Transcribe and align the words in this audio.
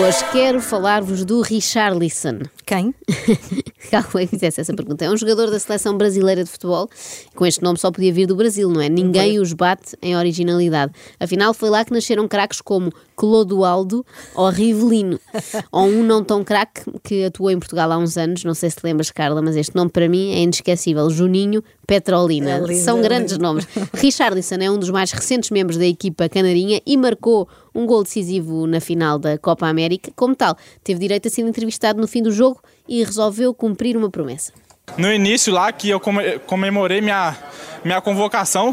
Hoje 0.00 0.24
quero 0.32 0.62
falar-vos 0.62 1.26
do 1.26 1.42
Richarlison. 1.42 2.38
Quem? 2.64 2.94
Calma, 3.90 4.20
que 4.20 4.28
fizesse 4.28 4.58
essa 4.58 4.72
pergunta. 4.72 5.04
É 5.04 5.10
um 5.10 5.16
jogador 5.16 5.50
da 5.50 5.58
seleção 5.58 5.98
brasileira 5.98 6.42
de 6.42 6.48
futebol. 6.48 6.88
Com 7.34 7.44
este 7.44 7.62
nome 7.62 7.78
só 7.78 7.90
podia 7.90 8.10
vir 8.10 8.26
do 8.26 8.34
Brasil, 8.34 8.70
não 8.70 8.80
é? 8.80 8.88
Ninguém 8.88 9.38
os 9.38 9.52
bate 9.52 9.94
em 10.00 10.16
originalidade. 10.16 10.92
Afinal, 11.18 11.52
foi 11.52 11.68
lá 11.68 11.84
que 11.84 11.92
nasceram 11.92 12.26
craques 12.26 12.62
como 12.62 12.90
Clodoaldo 13.14 14.04
ou 14.34 14.48
Rivelino. 14.48 15.20
ou 15.70 15.86
um 15.86 16.02
não 16.02 16.24
tão 16.24 16.42
craque 16.42 16.82
que 17.04 17.24
atuou 17.24 17.50
em 17.50 17.58
Portugal 17.58 17.92
há 17.92 17.98
uns 17.98 18.16
anos. 18.16 18.42
Não 18.42 18.54
sei 18.54 18.70
se 18.70 18.76
te 18.76 18.84
lembras, 18.84 19.10
Carla, 19.10 19.42
mas 19.42 19.54
este 19.54 19.76
nome 19.76 19.90
para 19.90 20.08
mim 20.08 20.32
é 20.32 20.38
inesquecível. 20.40 21.10
Juninho 21.10 21.62
Petrolina. 21.90 22.50
É 22.52 22.58
lindo, 22.60 22.84
São 22.84 23.00
é 23.00 23.02
grandes 23.02 23.36
nomes. 23.36 23.66
Richarlison 23.94 24.54
é 24.60 24.70
um 24.70 24.78
dos 24.78 24.90
mais 24.90 25.10
recentes 25.10 25.50
membros 25.50 25.76
da 25.76 25.84
equipa 25.84 26.28
canarinha 26.28 26.80
e 26.86 26.96
marcou 26.96 27.48
um 27.74 27.84
gol 27.84 28.04
decisivo 28.04 28.64
na 28.64 28.78
final 28.78 29.18
da 29.18 29.36
Copa 29.36 29.66
América. 29.66 30.12
Como 30.14 30.36
tal, 30.36 30.56
teve 30.84 31.00
direito 31.00 31.26
a 31.26 31.30
ser 31.32 31.40
entrevistado 31.42 32.00
no 32.00 32.06
fim 32.06 32.22
do 32.22 32.30
jogo 32.30 32.62
e 32.88 33.02
resolveu 33.02 33.52
cumprir 33.52 33.96
uma 33.96 34.08
promessa. 34.08 34.52
No 34.96 35.12
início 35.12 35.52
lá 35.52 35.72
que 35.72 35.90
eu 35.90 35.98
come- 35.98 36.38
comemorei 36.46 37.00
minha, 37.00 37.36
minha 37.84 38.00
convocação, 38.00 38.72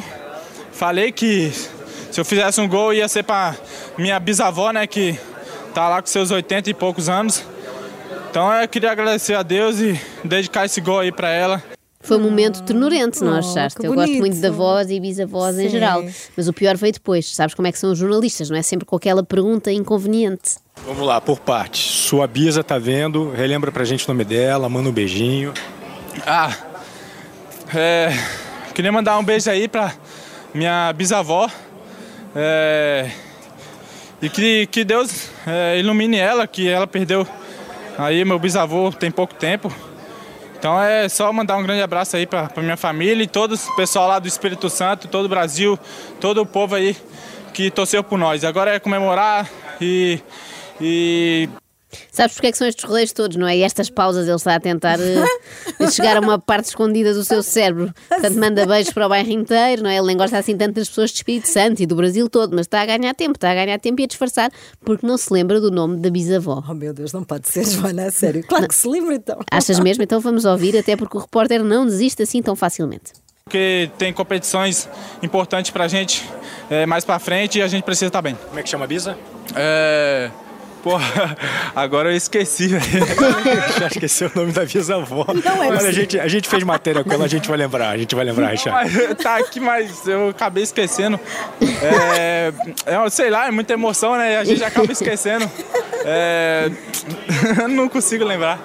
falei 0.72 1.12
que 1.12 1.52
se 2.12 2.22
eu 2.22 2.24
fizesse 2.24 2.62
um 2.62 2.68
gol 2.68 2.94
ia 2.94 3.08
ser 3.08 3.24
para 3.24 3.56
minha 3.98 4.20
bisavó, 4.20 4.70
né, 4.72 4.86
que 4.86 5.18
tá 5.74 5.90
lá 5.90 6.04
com 6.04 6.08
seus 6.08 6.30
80 6.30 6.70
e 6.70 6.74
poucos 6.76 7.10
anos. 7.10 7.44
Então 8.30 8.54
eu 8.54 8.68
queria 8.68 8.92
agradecer 8.92 9.34
a 9.34 9.42
Deus 9.42 9.80
e 9.80 10.00
dedicar 10.24 10.66
esse 10.66 10.80
gol 10.80 11.00
aí 11.00 11.12
para 11.12 11.30
ela. 11.32 11.64
Foi 12.08 12.18
um 12.18 12.22
momento 12.22 12.64
ternurente, 12.64 13.22
não 13.22 13.34
Oh, 13.34 13.40
achaste? 13.40 13.84
Eu 13.86 13.94
gosto 13.94 14.14
muito 14.14 14.38
de 14.40 14.48
avós 14.48 14.90
e 14.90 15.00
bisavós 15.00 15.59
em 15.59 15.68
geral. 15.70 16.04
Mas 16.38 16.48
o 16.48 16.54
pior 16.54 16.78
veio 16.78 16.94
depois. 16.94 17.36
Sabes 17.36 17.54
como 17.54 17.68
é 17.68 17.72
que 17.72 17.78
são 17.78 17.92
os 17.92 18.00
jornalistas, 18.00 18.50
não 18.50 18.58
é? 18.58 18.62
Sempre 18.62 18.86
com 18.86 18.95
aquela 18.95 19.23
pergunta 19.23 19.72
inconveniente. 19.72 20.56
Vamos 20.86 21.06
lá, 21.06 21.20
por 21.20 21.40
partes. 21.40 21.81
Sua 21.81 22.26
Bisa 22.26 22.64
tá 22.64 22.78
vendo, 22.78 23.30
relembra 23.31 23.72
pra 23.72 23.84
gente 23.84 24.06
o 24.06 24.08
nome 24.08 24.23
dela, 24.23 24.70
manda 24.70 24.88
um 24.88 24.92
beijinho. 24.92 25.54
Ah, 26.26 26.56
é, 27.76 28.14
queria 28.74 28.92
mandar 28.92 29.18
um 29.18 29.24
beijo 29.24 29.50
aí 29.50 29.68
pra 29.68 29.94
minha 30.53 30.94
bisavó. 30.94 31.50
é, 32.36 33.09
e 34.22 34.30
que, 34.30 34.66
que 34.68 34.84
Deus 34.84 35.30
é, 35.46 35.78
ilumine 35.80 36.18
ela, 36.18 36.48
que 36.48 36.68
ela 36.68 36.88
perdeu 36.88 37.28
aí 37.98 38.24
meu 38.24 38.40
bisavô 38.40 38.92
tem 38.92 39.12
pouco 39.12 39.34
tempo. 39.36 39.72
Então 40.58 40.81
é 40.81 41.08
só 41.08 41.31
mandar 41.31 41.58
um 41.58 41.63
grande 41.63 41.81
abraço 41.81 42.17
aí 42.17 42.25
pra 42.25 42.50
minha 42.58 42.77
família 42.77 43.23
e 43.23 43.27
todo 43.27 43.53
o 43.53 43.75
pessoal 43.75 44.08
lá 44.08 44.19
do 44.19 44.27
Espírito 44.27 44.69
Santo, 44.69 45.08
todo 45.08 45.25
o 45.25 45.30
Brasil, 45.30 45.77
todo 46.19 46.41
o 46.41 46.45
povo 46.45 46.75
aí 46.75 46.97
que 47.53 47.69
torceu 47.69 48.03
por 48.03 48.17
nós. 48.17 48.44
Agora 48.44 48.75
é 48.75 48.80
comemorar 48.80 49.50
e, 49.80 50.19
e 50.81 51.50
Sabes 52.12 52.34
porque 52.34 52.48
é 52.48 52.52
que 52.52 52.58
são 52.58 52.68
estes 52.68 52.84
rodeios 52.84 53.14
todos, 53.14 53.38
não 53.38 53.48
é? 53.48 53.58
E 53.58 53.64
estas 53.64 53.90
pausas 53.90 54.28
ele 54.28 54.36
está 54.36 54.56
a 54.56 54.60
tentar 54.60 55.00
eh, 55.00 55.26
chegar 55.92 56.18
a 56.18 56.20
uma 56.20 56.38
parte 56.38 56.66
escondida 56.66 57.14
do 57.14 57.24
seu 57.24 57.42
cérebro. 57.42 57.94
Portanto, 58.10 58.36
manda 58.38 58.66
beijos 58.66 58.94
para 58.94 59.06
o 59.06 59.10
bairro 59.10 59.32
inteiro, 59.32 59.84
não 59.84 59.90
é? 59.90 59.98
Ele 59.98 60.08
nem 60.08 60.18
gosta 60.18 60.38
assim 60.38 60.58
tanto 60.58 60.76
das 60.76 60.90
pessoas 60.90 61.12
de 61.12 61.18
Espírito 61.18 61.48
Santo 61.48 61.82
e 61.82 61.86
do 61.86 61.96
Brasil 61.96 62.28
todo, 62.30 62.52
mas 62.52 62.66
está 62.66 62.82
a 62.82 62.86
ganhar 62.86 63.14
tempo, 63.14 63.38
está 63.38 63.52
a 63.52 63.56
ganhar 63.56 63.80
tempo 63.80 64.02
e 64.02 64.04
a 64.04 64.08
disfarçar 64.08 64.52
porque 64.84 65.06
não 65.06 65.18
se 65.18 65.32
lembra 65.32 65.62
do 65.62 65.72
nome 65.72 66.00
da 66.00 66.10
bisavó. 66.10 66.64
Oh 66.70 66.74
meu 66.74 66.94
Deus, 66.94 67.14
não 67.14 67.24
pode 67.24 67.48
ser, 67.48 67.66
Joana, 67.66 68.08
a 68.08 68.12
sério. 68.12 68.44
Claro 68.46 68.68
que 68.68 68.76
se 68.76 68.88
lembra 68.88 69.16
então. 69.16 69.40
Achas 69.50 69.80
mesmo? 69.80 70.04
Então 70.04 70.20
vamos 70.20 70.44
ouvir, 70.46 70.78
até 70.78 70.96
porque 70.96 71.18
o 71.18 71.22
repórter 71.22 71.64
não 71.64 71.86
desiste 71.86 72.22
assim 72.24 72.42
tão 72.42 72.56
facilmente. 72.56 73.14
porque 73.46 73.90
tem 73.98 74.12
competições 74.12 74.90
importantes 75.24 75.72
pra 75.72 75.88
gente 75.88 76.28
é, 76.70 76.86
mais 76.86 77.06
pra 77.06 77.18
frente 77.18 77.60
e 77.60 77.62
a 77.62 77.68
gente 77.68 77.84
precisa 77.84 78.08
estar 78.08 78.22
bem. 78.22 78.36
Como 78.48 78.60
é 78.60 78.64
que 78.64 78.70
chama 78.70 78.84
a 78.84 78.88
Bisa? 78.88 79.18
É. 79.56 80.30
Porra, 80.88 81.38
agora 81.75 82.09
eu 82.09 82.16
esqueci, 82.16 82.68
velho. 82.68 82.81
Já 83.78 83.88
esqueceu 83.88 84.31
o 84.34 84.40
nome 84.40 84.53
da 84.53 84.64
bisavó. 84.64 85.25
Não 85.28 85.64
é 85.64 85.68
Mas 85.68 85.68
a 85.68 85.72
possível. 85.72 85.92
gente, 85.92 86.20
a 86.20 86.28
gente 86.30 86.48
fez 86.48 86.64
matéria 86.64 87.03
com 87.03 87.12
ela, 87.12 87.25
a 87.25 87.28
gente 87.28 87.50
vai 87.50 87.58
lembrar, 87.58 87.90
a 87.90 87.98
gente 87.98 88.16
vai 88.16 88.24
lembrar, 88.24 88.52
Richard. 88.52 89.16
Tá 89.16 89.36
aqui, 89.36 89.59
mas 89.59 90.08
eu 90.08 90.30
acabei 90.30 90.64
esquecendo. 90.64 91.20
É, 91.62 92.53
é, 92.86 93.09
sei 93.09 93.30
lá, 93.30 93.47
é 93.47 93.52
muita 93.52 93.74
emoção, 93.74 94.16
né? 94.16 94.38
A 94.38 94.46
gente 94.46 94.64
acaba 94.64 94.90
esquecendo. 94.90 95.50
É, 96.06 96.72
não 97.70 97.90
consigo 97.90 98.24
lembrar. 98.24 98.58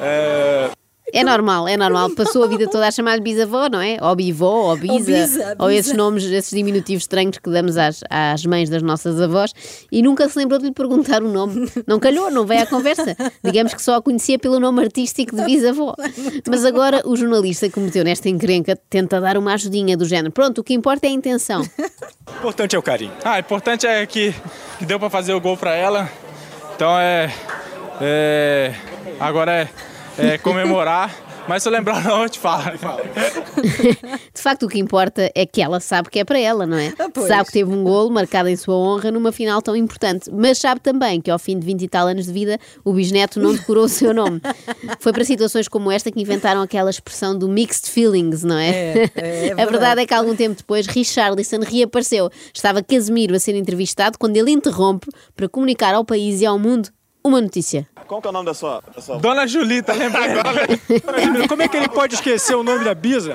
É, 0.00 0.70
É 1.14 1.22
normal, 1.22 1.68
é 1.68 1.76
normal. 1.76 2.10
Passou 2.10 2.42
a 2.42 2.46
vida 2.48 2.68
toda 2.68 2.88
a 2.88 2.90
chamar-lhe 2.90 3.20
bisavó, 3.20 3.68
não 3.68 3.80
é? 3.80 3.96
Ou 4.00 4.16
bivó, 4.16 4.70
ou 4.70 4.76
bisa, 4.76 5.12
bisa, 5.12 5.56
ou 5.58 5.68
bisa. 5.68 5.80
esses 5.80 5.96
nomes, 5.96 6.24
esses 6.24 6.50
diminutivos 6.50 7.04
estranhos 7.04 7.38
que 7.38 7.48
damos 7.48 7.76
às, 7.76 8.00
às 8.10 8.44
mães 8.44 8.68
das 8.68 8.82
nossas 8.82 9.20
avós 9.20 9.54
e 9.92 10.02
nunca 10.02 10.28
se 10.28 10.36
lembrou 10.36 10.58
de 10.58 10.66
lhe 10.66 10.72
perguntar 10.72 11.22
o 11.22 11.28
nome. 11.28 11.70
Não 11.86 12.00
calhou, 12.00 12.30
não 12.30 12.44
veio 12.44 12.62
à 12.62 12.66
conversa. 12.66 13.16
Digamos 13.44 13.74
que 13.74 13.82
só 13.82 13.96
a 13.96 14.02
conhecia 14.02 14.38
pelo 14.38 14.58
nome 14.58 14.82
artístico 14.82 15.36
de 15.36 15.44
bisavó. 15.44 15.94
Mas 16.48 16.64
agora 16.64 17.02
o 17.04 17.14
jornalista 17.16 17.68
que 17.68 17.78
meteu 17.78 18.02
nesta 18.02 18.28
encrenca 18.28 18.76
tenta 18.90 19.20
dar 19.20 19.36
uma 19.36 19.54
ajudinha 19.54 19.96
do 19.96 20.04
género. 20.04 20.32
Pronto, 20.32 20.62
o 20.62 20.64
que 20.64 20.74
importa 20.74 21.06
é 21.06 21.10
a 21.10 21.12
intenção. 21.12 21.60
O 21.60 22.38
importante 22.38 22.74
é 22.74 22.78
o 22.78 22.82
carinho. 22.82 23.12
Ah, 23.24 23.36
o 23.36 23.38
importante 23.38 23.86
é 23.86 24.04
que, 24.06 24.34
que 24.78 24.84
deu 24.84 24.98
pra 24.98 25.10
fazer 25.10 25.32
o 25.34 25.40
gol 25.40 25.56
pra 25.56 25.74
ela. 25.74 26.10
Então 26.74 26.98
é. 26.98 27.32
é 28.00 28.74
agora 29.20 29.52
é, 29.52 29.68
é 30.18 30.38
comemorar. 30.38 31.14
Mas 31.46 31.62
se 31.62 31.68
eu 31.68 31.72
lembrar, 31.72 32.02
não, 32.02 32.22
eu 32.22 32.28
te 32.30 32.38
falo. 32.38 32.62
De 34.34 34.40
facto, 34.40 34.64
o 34.64 34.68
que 34.68 34.78
importa 34.78 35.30
é 35.34 35.44
que 35.44 35.60
ela 35.60 35.78
sabe 35.78 36.08
que 36.08 36.18
é 36.18 36.24
para 36.24 36.38
ela, 36.38 36.66
não 36.66 36.78
é? 36.78 36.94
Ah, 36.98 37.08
pois. 37.12 37.28
Sabe 37.28 37.44
que 37.46 37.52
teve 37.52 37.70
um 37.70 37.84
golo 37.84 38.10
marcado 38.10 38.48
em 38.48 38.56
sua 38.56 38.74
honra 38.74 39.10
numa 39.10 39.30
final 39.30 39.60
tão 39.60 39.76
importante, 39.76 40.30
mas 40.32 40.58
sabe 40.58 40.80
também 40.80 41.20
que 41.20 41.30
ao 41.30 41.38
fim 41.38 41.58
de 41.58 41.66
20 41.66 41.82
e 41.82 41.88
tal 41.88 42.06
anos 42.06 42.26
de 42.26 42.32
vida, 42.32 42.58
o 42.82 42.94
bisneto 42.94 43.38
não 43.38 43.52
decorou 43.52 43.84
o 43.84 43.88
seu 43.88 44.14
nome. 44.14 44.40
Foi 45.00 45.12
para 45.12 45.24
situações 45.24 45.68
como 45.68 45.90
esta 45.90 46.10
que 46.10 46.20
inventaram 46.20 46.62
aquela 46.62 46.88
expressão 46.88 47.36
do 47.36 47.46
mixed 47.46 47.90
feelings, 47.90 48.42
não 48.42 48.56
é? 48.56 48.70
É, 48.70 49.10
é, 49.14 49.48
é 49.48 49.52
a 49.52 49.56
verdade. 49.56 49.70
verdade 49.70 50.00
é 50.00 50.06
que 50.06 50.14
algum 50.14 50.34
tempo 50.34 50.56
depois, 50.56 50.86
Richarlison 50.86 51.60
reapareceu. 51.60 52.30
Estava 52.54 52.82
Casemiro 52.82 53.34
a 53.34 53.38
ser 53.38 53.54
entrevistado 53.54 54.18
quando 54.18 54.36
ele 54.36 54.50
interrompe 54.50 55.08
para 55.36 55.48
comunicar 55.48 55.94
ao 55.94 56.04
país 56.04 56.40
e 56.40 56.46
ao 56.46 56.58
mundo 56.58 56.88
uma 57.26 57.40
notícia. 57.40 57.88
Qual 58.06 58.20
que 58.20 58.26
é 58.26 58.30
o 58.30 58.32
nome 58.32 58.44
da 58.44 58.52
sua, 58.52 58.82
da 58.94 59.00
sua 59.00 59.18
Dona 59.18 59.46
Julita, 59.46 59.94
lembrei 59.94 60.30
agora. 60.38 60.66
Júnior, 61.22 61.48
Como 61.48 61.62
é 61.62 61.68
que 61.68 61.76
ele 61.76 61.88
pode 61.88 62.14
esquecer 62.14 62.54
o 62.54 62.62
nome 62.62 62.84
da 62.84 62.94
Bisa? 62.94 63.34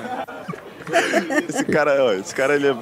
Esse 1.48 1.64
cara, 1.64 2.04
ó, 2.04 2.12
esse 2.12 2.34
cara 2.34 2.54
ele 2.54 2.68
é... 2.68 2.74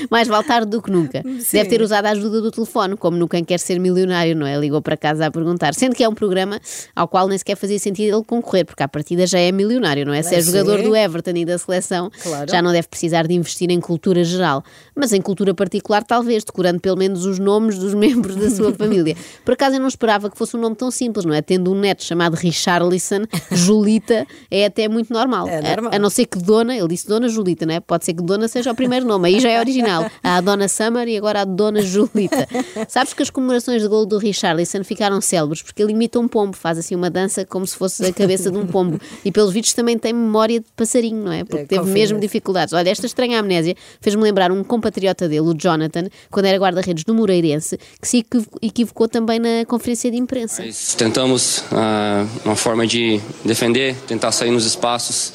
Mais 0.10 0.28
vale 0.28 0.44
tarde 0.44 0.68
do 0.70 0.80
que 0.82 0.90
nunca. 0.90 1.22
Deve 1.52 1.68
ter 1.68 1.82
usado 1.82 2.06
a 2.06 2.10
ajuda 2.10 2.40
do 2.40 2.50
telefone, 2.50 2.96
como 2.96 3.16
no 3.16 3.28
Quem 3.28 3.44
Quer 3.44 3.58
Ser 3.58 3.78
Milionário, 3.78 4.34
não 4.36 4.46
é? 4.46 4.56
Ligou 4.58 4.80
para 4.82 4.96
casa 4.96 5.26
a 5.26 5.30
perguntar. 5.30 5.74
Sendo 5.74 5.94
que 5.94 6.02
é 6.04 6.08
um 6.08 6.14
programa 6.14 6.60
ao 6.94 7.08
qual 7.08 7.28
nem 7.28 7.36
sequer 7.38 7.56
fazia 7.56 7.78
sentido 7.78 8.16
ele 8.16 8.24
concorrer, 8.24 8.64
porque 8.64 8.82
à 8.82 8.88
partida 8.88 9.26
já 9.26 9.38
é 9.38 9.50
milionário, 9.52 10.04
não 10.06 10.12
é? 10.12 10.22
Se 10.22 10.34
é 10.34 10.40
jogador 10.40 10.78
sim. 10.78 10.84
do 10.84 10.96
Everton 10.96 11.32
e 11.36 11.44
da 11.44 11.58
seleção, 11.58 12.10
Claro. 12.22 12.50
já 12.50 12.60
não 12.62 12.72
deve 12.72 12.88
precisar 12.88 13.26
de 13.26 13.34
investir 13.34 13.70
em 13.70 13.80
cultura 13.80 14.22
geral. 14.24 14.62
Mas 14.94 15.12
em 15.12 15.20
cultura 15.20 15.54
particular, 15.54 16.02
talvez, 16.04 16.44
decorando 16.44 16.80
pelo 16.80 16.96
menos 16.96 17.24
os 17.24 17.38
nomes 17.38 17.78
dos 17.78 17.92
membros 17.94 18.36
da 18.36 18.50
sua 18.50 18.72
família. 18.72 19.16
Por 19.44 19.54
acaso 19.54 19.76
eu 19.76 19.80
não 19.80 19.88
esperava 19.88 20.30
que 20.30 20.36
fosse 20.38 20.56
um 20.56 20.60
nome 20.60 20.76
tão 20.76 20.90
simples, 20.90 21.24
não 21.24 21.34
é? 21.34 21.42
Tendo 21.42 21.72
um 21.72 21.78
neto 21.78 22.02
chamado 22.04 22.34
Richarlison, 22.34 23.22
Julita, 23.50 24.26
é 24.50 24.66
até 24.66 24.88
muito 24.88 25.12
normal. 25.12 25.48
É 25.48 25.58
A- 25.58 25.62
normal. 25.76 25.90
a 25.94 25.98
não 25.98 26.10
ser 26.10 26.26
que 26.26 26.38
Dona, 26.38 26.76
ele 26.76 26.88
disse 26.88 27.06
Dona 27.08 27.28
Julita, 27.28 27.64
não 27.66 27.74
é? 27.74 27.80
Pode 27.80 28.04
ser 28.04 28.14
que 28.14 28.22
Dona 28.22 28.48
seja 28.48 28.70
o 28.70 28.74
primeiro 28.74 29.06
nome, 29.06 29.28
aí 29.28 29.40
já 29.40 29.50
é 29.50 29.58
original. 29.58 29.83
Há 30.22 30.36
a 30.36 30.40
Dona 30.40 30.68
Summer 30.68 31.06
e 31.08 31.16
agora 31.16 31.42
a 31.42 31.44
Dona 31.44 31.82
Julita. 31.82 32.46
Sabes 32.88 33.12
que 33.14 33.22
as 33.22 33.30
comemorações 33.30 33.82
de 33.82 33.88
gol 33.88 34.06
do 34.06 34.18
Richarlison 34.18 34.82
ficaram 34.84 35.20
célebres 35.20 35.62
porque 35.62 35.82
ele 35.82 35.92
imita 35.92 36.18
um 36.18 36.26
pombo, 36.28 36.56
faz 36.56 36.78
assim 36.78 36.94
uma 36.94 37.10
dança 37.10 37.44
como 37.44 37.66
se 37.66 37.76
fosse 37.76 38.04
a 38.04 38.12
cabeça 38.12 38.50
de 38.50 38.58
um 38.58 38.66
pombo. 38.66 39.00
E 39.24 39.30
pelos 39.32 39.52
vídeos 39.52 39.72
também 39.74 39.98
tem 39.98 40.12
memória 40.12 40.60
de 40.60 40.66
passarinho, 40.76 41.24
não 41.24 41.32
é? 41.32 41.44
Porque 41.44 41.62
É, 41.62 41.66
teve 41.66 41.90
mesmo 41.90 42.18
dificuldades. 42.18 42.72
Olha, 42.74 42.90
esta 42.90 43.06
estranha 43.06 43.38
amnésia 43.40 43.74
fez-me 44.00 44.22
lembrar 44.22 44.50
um 44.52 44.62
compatriota 44.64 45.28
dele, 45.28 45.40
o 45.42 45.54
Jonathan, 45.54 46.08
quando 46.30 46.46
era 46.46 46.58
guarda-redes 46.58 47.04
do 47.04 47.14
Moreirense, 47.14 47.78
que 48.00 48.08
se 48.08 48.18
equivo- 48.18 48.46
equivocou 48.62 49.08
também 49.08 49.38
na 49.38 49.64
conferência 49.66 50.10
de 50.10 50.16
imprensa. 50.16 50.62
Mas 50.64 50.94
tentamos 50.94 51.64
ah, 51.72 52.26
uma 52.44 52.56
forma 52.56 52.86
de 52.86 53.20
defender, 53.44 53.94
tentar 54.06 54.32
sair 54.32 54.50
nos 54.50 54.64
espaços, 54.66 55.32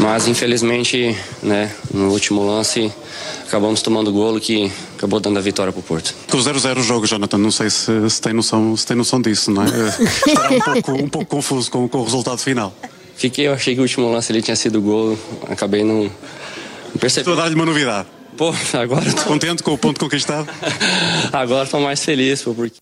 mas 0.00 0.26
infelizmente, 0.28 1.16
né, 1.42 1.70
no 1.92 2.10
último 2.10 2.44
lance, 2.44 2.92
acabamos 3.52 3.82
tomando 3.82 4.08
o 4.08 4.12
golo 4.14 4.40
que 4.40 4.72
acabou 4.96 5.20
dando 5.20 5.38
a 5.38 5.42
vitória 5.42 5.70
para 5.70 5.80
o 5.80 5.82
Porto. 5.82 6.14
Com 6.30 6.38
0-0 6.38 6.78
o 6.78 6.82
jogo, 6.82 7.06
Jonathan, 7.06 7.36
não 7.36 7.50
sei 7.50 7.68
se, 7.68 8.08
se 8.08 8.18
tem, 8.18 8.32
noção, 8.32 8.74
se 8.74 8.86
tem 8.86 8.96
noção 8.96 9.20
disso, 9.20 9.50
não 9.50 9.62
é? 9.62 9.66
Estará 10.26 10.50
um 10.50 10.58
pouco, 10.58 10.92
um 10.92 11.08
pouco 11.08 11.26
confuso 11.26 11.70
com, 11.70 11.86
com 11.86 11.98
o 11.98 12.04
resultado 12.04 12.38
final. 12.38 12.74
Fiquei, 13.14 13.46
eu 13.46 13.52
achei 13.52 13.74
que 13.74 13.80
o 13.80 13.82
último 13.82 14.10
lance 14.10 14.32
ele 14.32 14.40
tinha 14.40 14.56
sido 14.56 14.80
gol, 14.80 15.18
acabei 15.50 15.84
não, 15.84 16.04
não 16.04 16.04
Estou 16.04 16.16
a 16.96 16.98
percebendo. 16.98 17.36
dar-lhe 17.36 17.54
uma 17.54 17.66
novidade. 17.66 18.08
Pô, 18.38 18.54
agora 18.72 19.12
tô, 19.12 19.22
Contente 19.24 19.62
com 19.62 19.74
o 19.74 19.78
ponto 19.78 20.00
conquistado? 20.00 20.48
agora 21.30 21.66
tô 21.66 21.78
mais 21.78 22.02
feliz, 22.02 22.40
pô, 22.40 22.54
porque 22.54 22.78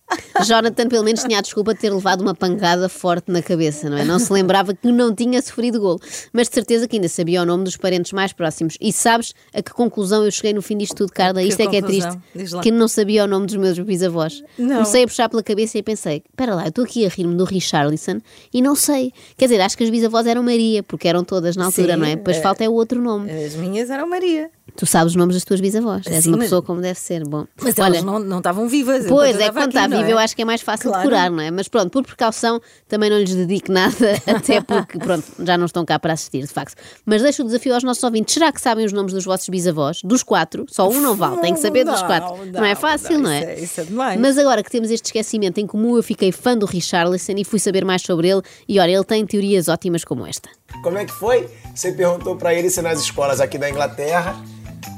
Jonathan, 0.49 0.89
pelo 0.89 1.05
menos, 1.05 1.23
tinha 1.23 1.39
a 1.39 1.41
desculpa 1.41 1.75
de 1.75 1.81
ter 1.81 1.93
levado 1.93 2.21
uma 2.23 2.35
pancada 2.35 2.89
forte 2.89 3.31
na 3.31 3.43
cabeça, 3.43 3.89
não 3.91 3.97
é? 3.99 4.05
Não 4.05 4.19
se 4.19 4.33
lembrava 4.33 4.75
que 4.75 4.91
não 4.91 5.15
tinha 5.15 5.41
sofrido 5.43 5.81
golo. 5.81 6.01
Mas 6.33 6.49
de 6.49 6.55
certeza 6.55 6.87
que 6.89 6.97
ainda 6.97 7.09
sabia 7.09 7.43
o 7.43 7.47
nome 7.47 7.65
dos 7.65 7.77
parentes 7.77 8.13
mais 8.13 8.33
próximos. 8.33 8.77
E 8.81 8.93
sabes 8.93 9.35
a 9.55 9.63
que 9.63 9.73
conclusão 9.73 10.25
eu 10.25 10.31
cheguei 10.31 10.53
no 10.53 10.63
fim 10.63 10.77
disto 10.77 10.95
tudo, 10.95 11.13
Carla? 11.13 11.43
Isto 11.43 11.61
é 11.63 11.67
que 11.67 11.77
é 11.77 11.81
conclusão? 11.83 12.23
triste. 12.33 12.61
Que 12.61 12.71
não 12.71 12.89
sabia 12.89 13.25
o 13.25 13.27
nome 13.27 13.47
dos 13.47 13.57
meus 13.57 13.79
bisavós. 13.79 14.43
Não. 14.59 14.75
Comecei 14.77 15.05
a 15.05 15.07
puxar 15.07 15.29
pela 15.29 15.43
cabeça 15.43 15.79
e 15.79 15.83
pensei: 15.83 16.23
espera 16.31 16.55
lá, 16.55 16.65
eu 16.65 16.69
estou 16.69 16.85
aqui 16.85 17.05
a 17.05 17.09
rir-me 17.09 17.35
do 17.37 17.45
Richarlison 17.45 18.19
e 18.53 18.61
não 18.63 18.75
sei. 18.75 19.13
Quer 19.37 19.47
dizer, 19.47 19.61
acho 19.61 19.77
que 19.77 19.85
as 19.85 19.91
bisavós 19.91 20.27
eram 20.27 20.43
Maria, 20.43 20.83
porque 20.83 21.09
eram 21.09 21.25
todas 21.25 21.57
na 21.57 21.67
altura, 21.67 21.95
Sim, 21.95 22.01
não 22.01 22.07
é? 22.07 22.17
Depois 22.17 22.37
é. 22.37 22.41
falta 22.41 22.65
é 22.65 22.69
o 22.69 22.73
outro 22.73 23.01
nome. 23.01 23.31
As 23.31 23.55
minhas 23.55 23.91
eram 23.91 24.09
Maria. 24.09 24.51
Tu 24.77 24.87
sabes 24.87 25.13
os 25.13 25.17
nomes 25.17 25.35
das 25.35 25.45
tuas 25.45 25.61
bisavós. 25.61 26.07
És 26.07 26.23
Sim, 26.25 26.31
uma 26.31 26.39
mas- 26.39 26.47
pessoa 26.47 26.63
como 26.63 26.81
deve 26.81 26.99
ser. 26.99 27.25
Bom, 27.27 27.45
Mas 27.61 27.77
olha. 27.79 27.97
elas 27.97 28.05
não, 28.05 28.19
não 28.21 28.39
estavam 28.39 28.69
vivas. 28.69 29.05
eu 29.05 29.09
Pois, 29.11 29.39
é 29.39 29.51
quando 29.51 29.69
está 29.69 29.89
não 29.89 29.99
vivo 29.99 30.11
é? 30.11 30.13
eu 30.13 30.19
acho 30.19 30.30
que 30.35 30.43
é 30.43 30.45
mais 30.45 30.61
fácil 30.61 30.91
Claro. 30.91 31.09
decorar, 31.09 31.31
não 31.31 31.41
é? 31.43 31.51
Mas 31.51 31.69
pronto, 31.69 31.91
por 31.91 32.05
precaução 32.05 32.61
também 32.89 33.09
não 33.11 33.19
lhes 33.19 33.35
dedico 33.35 33.71
nada, 33.73 33.95
até 34.27 34.61
porque, 34.61 34.99
pronto, 34.99 35.25
já 35.41 35.57
não 35.59 35.67
estão 35.67 35.85
cá 35.85 35.99
para 35.99 36.13
assistir, 36.13 36.41
de 36.43 36.49
facto. 36.53 36.75
Mas 37.05 37.23
deixo 37.23 37.43
o 37.43 37.45
desafio 37.45 37.75
aos 37.75 37.83
nossos 37.85 38.03
ouvintes. 38.03 38.35
Será 38.35 38.51
que 38.53 38.61
sabem 38.61 38.85
os 38.85 38.93
nomes 38.93 39.13
dos 39.13 39.25
vossos 39.25 39.49
bisavós? 39.49 40.01
Dos 40.03 40.23
quatro? 40.23 40.67
Só 40.69 40.89
um 40.89 41.01
não 41.01 41.15
vale, 41.15 41.41
tem 41.41 41.55
que 41.55 41.61
saber 41.61 41.85
dos 41.85 42.01
Não, 42.01 42.07
quatro. 42.07 42.47
Não, 42.47 42.65
é 42.65 42.75
não, 42.75 42.81
fácil, 42.81 43.19
não, 43.19 43.31
não, 43.31 43.35
isso 43.35 43.45
é? 43.47 43.53
é- 43.53 43.61
isso 43.61 43.81
é 43.81 43.85
demais. 43.85 44.21
Mas 44.21 44.39
agora 44.39 44.63
que 44.63 44.71
temos 44.71 44.91
este 44.91 45.07
esquecimento 45.07 45.59
em 45.59 45.67
comum, 45.67 45.97
eu 45.97 46.03
fiquei 46.03 46.33
fã 46.33 46.57
do 46.57 46.67
Richarlison 46.67 47.33
e 47.37 47.45
fui 47.45 47.59
saber 47.59 47.85
mais 47.85 48.03
sobre 48.03 48.29
ele. 48.29 48.43
E 48.69 48.79
olha, 48.79 48.91
ele 48.93 49.05
tem 49.05 49.25
teorias 49.27 49.69
ótimas 49.69 50.05
como 50.05 50.27
esta. 50.27 50.49
Como 50.83 50.97
é 50.99 51.05
que 51.05 51.13
foi? 51.13 51.49
Você 51.75 51.93
perguntou 51.93 52.37
pra 52.37 52.55
ele 52.55 52.71
se 52.71 52.81
nas 52.83 53.01
escolas 53.01 53.41
aqui 53.41 53.59
da 53.59 53.69
Inglaterra 53.69 54.37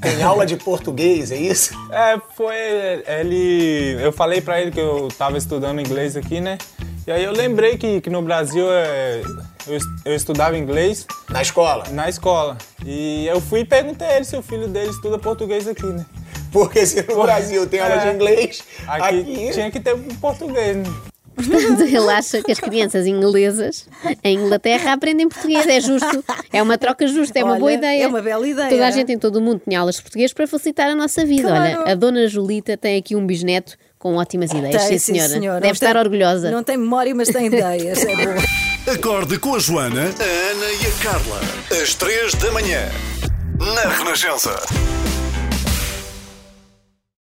tem 0.02 0.22
aula 0.22 0.44
de 0.44 0.56
português, 0.56 1.30
é 1.30 1.36
isso? 1.36 1.74
É, 1.90 2.20
foi. 2.36 2.54
Ele. 3.06 3.96
Eu 4.00 4.12
falei 4.12 4.40
pra 4.40 4.60
ele 4.60 4.70
que 4.70 4.80
eu 4.80 5.08
tava 5.16 5.38
estudando 5.38 5.80
inglês 5.80 6.16
aqui, 6.16 6.40
né? 6.40 6.58
E 7.06 7.10
aí 7.10 7.24
eu 7.24 7.32
lembrei 7.32 7.76
que, 7.78 8.00
que 8.00 8.10
no 8.10 8.22
Brasil 8.22 8.64
é, 8.70 9.22
eu, 9.66 9.78
eu 10.04 10.14
estudava 10.14 10.56
inglês 10.56 11.04
Na 11.28 11.42
escola? 11.42 11.84
na 11.90 12.08
escola. 12.08 12.56
E 12.84 13.26
eu 13.26 13.40
fui 13.40 13.60
e 13.60 13.64
perguntei 13.64 14.06
a 14.06 14.16
ele 14.16 14.24
se 14.24 14.36
o 14.36 14.42
filho 14.42 14.68
dele 14.68 14.90
estuda 14.90 15.18
português 15.18 15.66
aqui, 15.66 15.86
né? 15.86 16.04
Porque 16.52 16.84
se 16.86 17.02
no 17.02 17.22
Brasil 17.22 17.66
tem 17.66 17.80
aula 17.80 17.96
de 17.98 18.08
É. 18.08 18.12
inglês, 18.14 18.62
Aqui, 18.86 19.20
aqui, 19.20 19.50
tinha 19.52 19.70
que 19.70 19.80
ter 19.80 19.96
português, 20.20 20.76
né? 20.76 20.84
Ele 21.38 22.10
acha 22.10 22.42
que 22.42 22.52
as 22.52 22.60
crianças 22.60 23.06
inglesas 23.06 23.88
em 24.22 24.36
Inglaterra 24.38 24.92
aprendem 24.92 25.28
português. 25.28 25.66
É 25.66 25.80
justo. 25.80 26.24
É 26.52 26.62
uma 26.62 26.76
troca 26.78 27.06
justa, 27.06 27.38
é 27.38 27.42
uma 27.44 27.52
Olha, 27.52 27.60
boa 27.60 27.72
ideia. 27.72 28.04
é 28.04 28.06
uma 28.06 28.20
bela 28.22 28.46
ideia. 28.46 28.68
Toda 28.68 28.86
a 28.86 28.90
gente 28.90 29.12
em 29.12 29.18
todo 29.18 29.36
o 29.36 29.40
mundo 29.40 29.60
tinha 29.66 29.80
aulas 29.80 29.96
de 29.96 30.02
português 30.02 30.32
para 30.32 30.46
facilitar 30.46 30.88
a 30.88 30.94
nossa 30.94 31.24
vida. 31.24 31.48
Claro. 31.48 31.80
Olha, 31.82 31.92
a 31.92 31.94
dona 31.94 32.26
Julita 32.28 32.76
tem 32.76 32.98
aqui 32.98 33.16
um 33.16 33.26
bisneto 33.26 33.76
com 33.98 34.16
ótimas 34.16 34.50
ideias. 34.50 34.84
Tem, 34.86 34.98
sim, 34.98 35.14
senhora. 35.14 35.28
senhora. 35.32 35.60
Deve 35.60 35.66
Não 35.68 35.72
estar 35.74 35.92
tem- 35.92 36.00
orgulhosa. 36.02 36.50
Não 36.50 36.62
tem 36.62 36.76
memória, 36.76 37.14
mas 37.14 37.28
tem 37.28 37.46
ideias. 37.46 37.98
É. 38.04 38.92
Acorde 38.92 39.38
com 39.38 39.54
a 39.54 39.58
Joana, 39.58 40.02
a 40.02 40.50
Ana 40.50 40.66
e 40.72 40.86
a 40.86 41.02
Carla. 41.04 41.40
Às 41.82 41.94
três 41.94 42.34
da 42.34 42.50
manhã. 42.50 42.88
Na 43.58 43.88
Renascença. 43.96 44.50